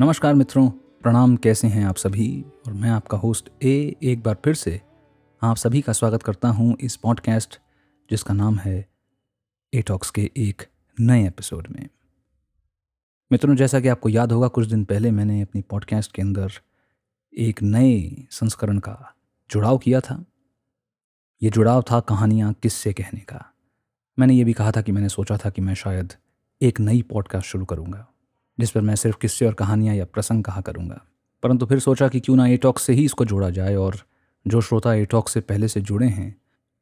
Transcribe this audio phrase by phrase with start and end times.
[0.00, 2.44] नमस्कार मित्रों, प्रणाम, कैसे हैं आप सभी?
[2.66, 4.80] और मैं आपका होस्ट ए एक बार फिर से
[5.42, 7.60] आप सभी का स्वागत करता हूँ इस पॉडकास्ट
[8.10, 8.88] जिसका नाम है
[9.74, 10.66] ए टॉक्स के एक
[11.00, 11.88] नए एपिसोड में।
[13.32, 16.52] मित्रों, जैसा कि आपको याद होगा, कुछ दिन पहले मैंने अपनी पॉडकास्ट के अंदर
[17.38, 19.14] एक नए संस्करण का
[19.50, 20.24] जुड़ाव किया था।
[21.42, 23.54] ये जुड़ाव था कहानियाँ किससे कहने का।
[24.18, 26.12] मैंने ये भी कहा था कि मैंने सोचा था कि मैं शायद
[26.62, 28.13] एक नई पॉडकास्ट शुरू करूँगा।
[28.60, 31.00] जिस पर मैं सिर्फ़ किस्से और कहानियाँ या प्रसंग कहा करूँगा।
[31.42, 33.96] परंतु फिर सोचा कि क्यों ना एटॉक से ही इसको जोड़ा जाए और
[34.46, 36.36] जो श्रोता एटॉक से पहले से जुड़े हैं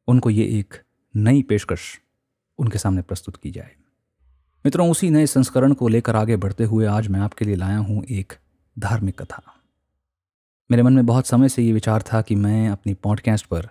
[0.08, 0.74] उनको ये एक
[1.16, 2.00] नई पेशकश
[2.58, 3.70] उनके सामने प्रस्तुत की जाए।
[4.64, 8.04] मित्रों उसी नए संस्करण को लेकर आगे बढ़ते हुए आज मैं आपके लिए लाया हूँ
[8.04, 8.32] एक
[8.78, 9.42] धार्मिक कथा।
[10.70, 13.68] मेरे मन में बहुत समय से ये विचार था कि मैं अपनी पॉडकास्ट पर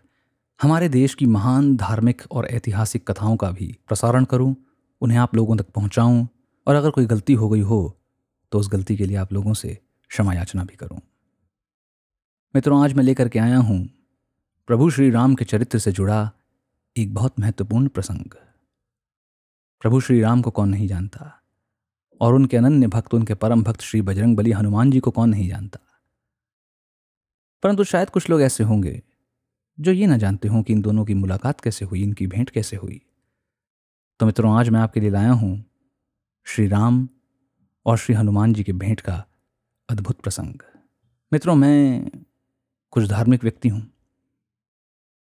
[0.61, 4.55] हमारे देश की महान धार्मिक और ऐतिहासिक कथाओं का भी प्रसारण करूँ,
[5.01, 6.27] उन्हें आप लोगों तक पहुंचाऊं
[6.67, 8.00] और अगर कोई गलती हो गई हो
[8.51, 9.77] तो उस गलती के लिए आप लोगों से
[10.09, 10.99] क्षमा याचना भी करूँ।
[12.55, 13.89] मित्रों, आज मैं लेकर के आया हूँ
[14.67, 16.31] प्रभु श्री राम के चरित्र से जुड़ा
[16.97, 18.35] एक बहुत महत्वपूर्ण प्रसंग।
[19.81, 21.41] प्रभु श्री राम को कौन नहीं जानता
[22.21, 25.49] और उनके अनन्य भक्त, उनके परम भक्त श्री बजरंग बली हनुमान जी को कौन नहीं
[25.49, 25.79] जानता?
[27.63, 29.01] परंतु शायद कुछ लोग ऐसे होंगे
[29.79, 32.75] जो ये ना जानते हों कि इन दोनों की मुलाकात कैसे हुई, इनकी भेंट कैसे
[32.75, 33.01] हुई।
[34.19, 35.65] तो मित्रों, आज मैं आपके लिए लाया हूँ
[36.45, 37.09] श्री राम
[37.85, 39.25] और श्री हनुमान जी के भेंट का
[39.89, 40.53] अद्भुत प्रसंग।
[41.33, 42.09] मित्रों, मैं
[42.91, 43.91] कुछ धार्मिक व्यक्ति हूँ।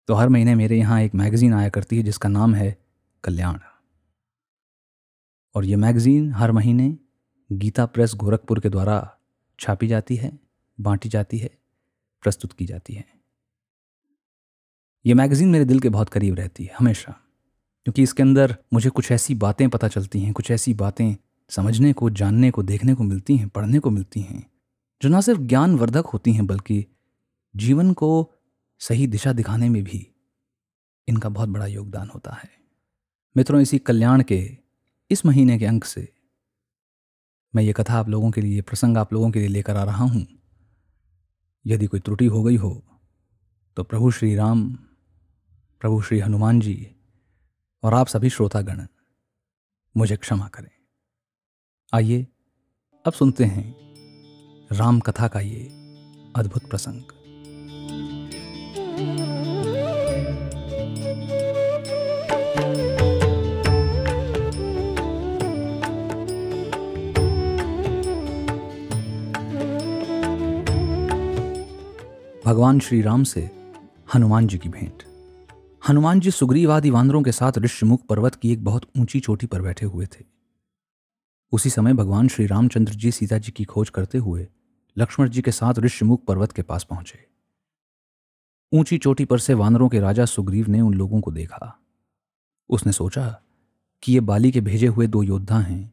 [0.09, 2.79] तो हर महीने मेरे यहाँ एक मैगज़ीन आया करती है जिसका नाम है
[3.25, 3.59] कल्याण।
[5.55, 6.99] और ये मैगज़ीन हर महीने
[7.53, 9.19] गीता प्रेस गोरखपुर के द्वारा
[9.61, 10.39] छापी जाती है,
[10.81, 11.59] बांटी जाती है,
[12.23, 13.05] प्रस्तुत की जाती है।
[15.07, 17.13] ये मैगज़ीन मेरे दिल के बहुत करीब रहती है, हमेशा।
[17.85, 21.17] क्योंकि इसके अंदर मुझे कुछ ऐसी बातें पता चलती हैं, कुछ ऐसी बातें
[21.49, 24.47] समझने को, जानने को, देखने को मिलती हैं, पढ़ने को मिलती हैं,
[25.03, 26.87] जो ना सिर्फ़ ज्ञानवर्धक होती हैं, बल्कि
[27.55, 28.33] जीवन को
[28.81, 30.07] सही दिशा दिखाने में भी
[31.09, 32.51] इनका बहुत बड़ा योगदान होता है।
[33.37, 34.59] मित्रों, इसी कल्याण के,
[35.11, 36.13] इस महीने के अंक से
[37.55, 40.05] मैं ये कथा आप लोगों के लिए, प्रसंग आप लोगों के लिए लेकर आ रहा
[40.05, 40.27] हूँ।
[41.67, 42.83] यदि कोई त्रुटि हो गई हो
[43.77, 44.69] तो प्रभु श्री राम,
[45.81, 46.95] प्रभु श्री हनुमान जी
[47.83, 48.87] और आप सभी श्रोतागण
[49.97, 50.76] मुझे क्षमा करें।
[51.95, 52.27] आइए,
[53.05, 53.77] अब सुनते हैं
[54.73, 55.61] राम कथा का ये
[56.37, 57.03] अद्भुत प्रसंग।
[72.47, 73.51] भगवान श्री राम से
[74.15, 75.03] हनुमान जी की भेंट।
[75.89, 79.63] हनुमान जी सुग्रीव आदि वानरों के साथ ऋषिमुख पर्वत की एक बहुत ऊँची चोटी पर
[79.63, 80.36] बैठे हुए थे।
[81.53, 84.49] उसी समय भगवान श्री रामचंद्र जी सीता जी की खोज करते हुए
[84.99, 87.27] लक्ष्मण जी के साथ ऋषिमुख पर्वत के पास पहुँचे।
[88.73, 91.79] ऊँची चोटी पर से वानरों के राजा सुग्रीव ने उन लोगों को देखा।
[92.69, 93.43] उसने सोचा
[94.03, 95.93] कि ये बाली के भेजे हुए दो योद्धा हैं,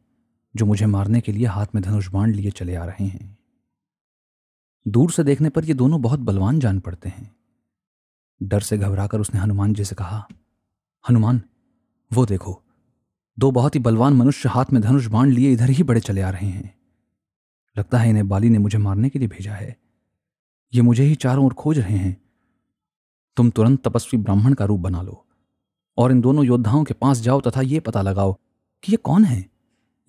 [0.56, 3.38] जो मुझे मारने के लिए हाथ में धनुष बाण लिए चले आ रहे हैं।
[4.88, 7.36] दूर से देखने पर ये दोनों बहुत बलवान जान पड़ते हैं।
[8.42, 10.28] डर से घबराकर उसने हनुमान जी से कहा,
[11.08, 11.42] हनुमान,
[12.12, 12.63] वो देखो
[13.38, 16.30] दो बहुत ही बलवान मनुष्य हाथ में धनुष बाण लिए इधर ही बड़े चले आ
[16.30, 16.74] रहे हैं।
[17.78, 19.76] लगता है इन्हें बाली ने मुझे मारने के लिए भेजा है।
[20.74, 22.16] ये मुझे ही चारों ओर खोज रहे हैं।
[23.36, 25.26] तुम तुरंत तपस्वी ब्राह्मण का रूप बना लो
[25.98, 28.36] और इन दोनों योद्धाओं के पास जाओ तथा ये पता लगाओ
[28.82, 29.50] कि ये कौन है?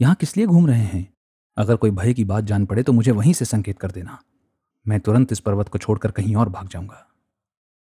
[0.01, 1.13] यहाँ किस लिए घूम रहे हैं?
[1.57, 4.21] अगर कोई भय की बात जान पड़े तो मुझे वहीं से संकेत कर देना।
[4.87, 7.14] मैं तुरंत इस पर्वत को छोड़कर कहीं और भाग जाऊँगा।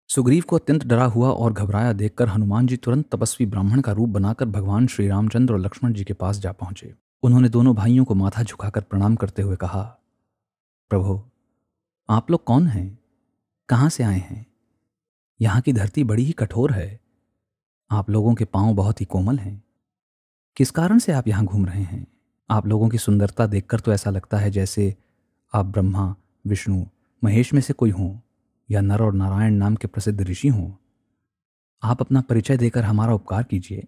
[0.10, 4.10] सुग्रीव को अत्यंत डरा हुआ और घबराया देखकर हनुमान जी तुरंत तपस्वी ब्राह्मण का रूप
[4.10, 8.16] बनाकर भगवान श्री रामचंद्र और लक्ष्मण जी के पास जा पहुँचे। उन्होंने दोनों भाइयों को
[8.16, 9.82] माथा झुकाकर प्रणाम करते हुए कहा,
[10.90, 11.22] प्रभु,
[12.10, 13.00] आप लोग कौन हैं?
[13.70, 14.46] कहाँ से आए हैं?
[15.42, 17.00] यहाँ की धरती बड़ी ही कठोर है।
[17.92, 19.64] आप लोगों के पाँव बहुत ही कोमल हैं।
[20.56, 22.08] किस कारण से आप यहाँ घूम रहे हैं?
[22.50, 24.96] आप लोगों की सुंदरता देखकर तो ऐसा लगता है जैसे
[25.54, 26.16] आप ब्रह्मा,
[26.48, 26.86] विष्णु,
[27.24, 28.29] महेश में से कोई हों।
[28.70, 30.72] या नर और नारायण नाम के प्रसिद्ध ऋषि हों,
[31.84, 33.88] आप अपना परिचय देकर हमारा उपकार कीजिए।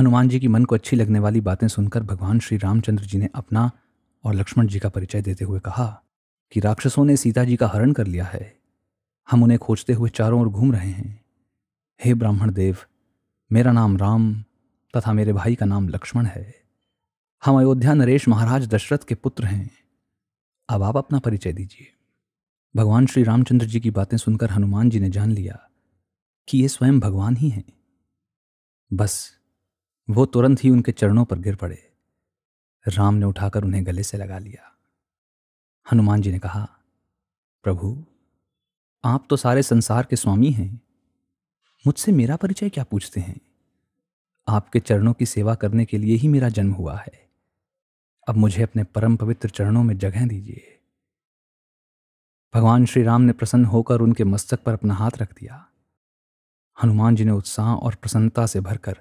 [0.00, 3.28] हनुमान जी की मन को अच्छी लगने वाली बातें सुनकर भगवान श्री रामचंद्र जी ने
[3.34, 3.70] अपना
[4.24, 6.02] और लक्ष्मण जी का परिचय देते हुए कहा
[6.52, 8.56] कि राक्षसों ने सीता जी का हरण कर लिया है।
[9.30, 11.24] हम उन्हें खोजते हुए चारों ओर घूम रहे हैं।
[12.04, 12.76] हे ब्राह्मण देव,
[13.52, 14.44] मेरा नाम राम
[14.94, 16.54] तथा मेरे भाई का नाम लक्ष्मण है।
[17.44, 19.70] हम अयोध्या नरेश महाराज दशरथ के पुत्र हैं।
[20.68, 21.97] अब आप अपना परिचय दीजिए।
[22.78, 25.70] भगवान श्री रामचंद्र जी की बातें सुनकर हनुमान जी ने जान लिया
[26.48, 27.64] कि ये स्वयं भगवान ही हैं।
[28.92, 29.38] बस,
[30.10, 31.92] वो तुरंत ही उनके चरणों पर गिर पड़े।
[32.88, 34.78] राम ने उठाकर उन्हें गले से लगा लिया।
[35.92, 36.70] हनुमान जी ने कहा,
[37.62, 38.04] प्रभु,
[39.04, 40.80] आप तो सारे संसार के स्वामी हैं।
[41.86, 43.40] मुझसे मेरा परिचय क्या पूछते हैं?
[44.48, 47.28] आपके चरणों की सेवा करने के लिए ही मेरा जन्म हुआ है।
[48.28, 50.77] अब मुझे अपने परम पवित्र चरणों में जगह दीजिए।
[52.54, 55.68] भगवान श्री राम ने प्रसन्न होकर उनके मस्तक पर अपना हाथ रख दिया।
[56.82, 59.00] हनुमान जी ने उत्साह और प्रसन्नता से भरकर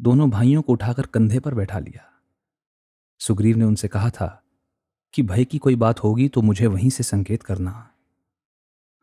[0.00, 2.12] दोनों भाइयों को उठाकर कंधे पर बैठा लिया।
[3.18, 4.42] सुग्रीव ने उनसे कहा था
[5.14, 7.90] कि भय की कोई बात होगी तो मुझे वहीं से संकेत करना।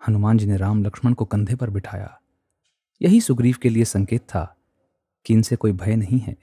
[0.07, 2.21] हनुमान जी ने राम लक्ष्मण को कंधे पर बिठाया।
[3.01, 4.57] यही सुग्रीव के लिए संकेत था
[5.25, 6.37] कि इनसे कोई भय नहीं है।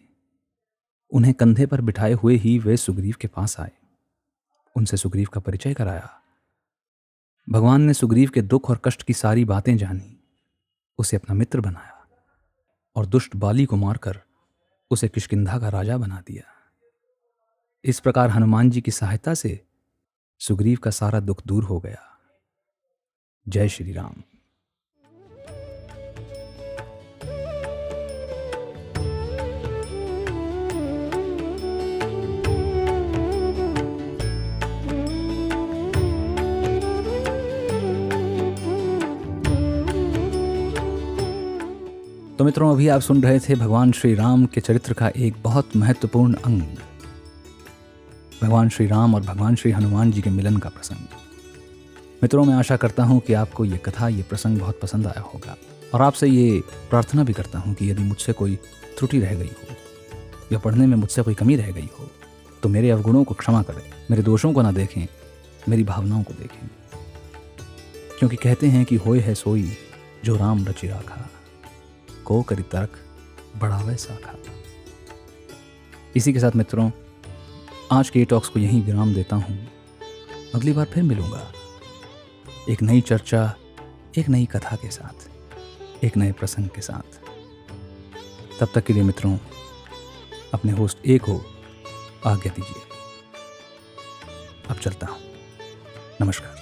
[1.10, 3.72] उन्हें कंधे पर बिठाए हुए ही वे सुग्रीव के पास आए।
[4.76, 6.17] उनसे सुग्रीव का परिचय कराया।
[7.48, 10.20] भगवान ने सुग्रीव के दुख और कष्ट की सारी बातें जानी।
[10.98, 12.06] उसे अपना मित्र बनाया
[12.96, 14.20] और दुष्ट बाली को मारकर
[14.90, 16.44] उसे किशकिंधा का राजा बना दिया।
[17.84, 19.66] इस प्रकार हनुमान जी की सहायता से
[20.38, 22.18] सुग्रीव का सारा दुख दूर हो गया।
[23.48, 24.37] जय श्री राम।
[42.38, 45.74] तो मित्रों, अभी आप सुन रहे थे भगवान श्री राम के चरित्र का एक बहुत
[45.76, 46.60] महत्वपूर्ण अंग।
[48.42, 51.06] भगवान श्री राम और भगवान श्री हनुमान जी के मिलन का प्रसंग।
[52.22, 55.56] मित्रों, मैं आशा करता हूँ कि आपको ये कथा, ये प्रसंग बहुत पसंद आया होगा।
[55.94, 58.54] और आपसे ये प्रार्थना भी करता हूँ कि यदि मुझसे कोई
[58.98, 59.74] त्रुटि रह गई हो
[60.52, 62.10] या पढ़ने में मुझसे कोई कमी रह गई हो
[62.62, 65.06] तो मेरे अवगुणों को क्षमा करें, मेरे दोषों को ना देखें,
[65.68, 66.68] मेरी भावनाओं को देखें।
[68.18, 69.70] क्योंकि कहते हैं कि होए है सोई
[70.24, 71.27] जो राम रचि राखा।
[72.28, 72.90] को करी तर्क
[73.56, 74.34] बढ़ावे साखा
[76.16, 76.90] इसी के साथ मित्रों,
[77.92, 79.68] आज के टॉक्स को यहीं विराम देता हूँ।
[80.54, 81.52] अगली बार फिर मिलूँगा।
[82.70, 83.54] एक नई चर्चा,
[84.18, 85.30] एक नई कथा के साथ,
[86.04, 87.20] एक नए प्रसंग के साथ।
[88.60, 89.38] तब तक के लिए मित्रों,
[90.54, 91.36] अपने होस्ट एक को
[92.26, 92.82] आज्ञा दीजिए।
[94.70, 95.20] अब चलता हूँ।
[96.20, 96.57] नमस्कार।